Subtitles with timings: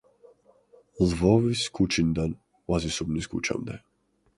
[1.11, 2.37] ლვოვის ქუჩიდან
[2.73, 3.85] ვაზისუბნის ქუჩამდე.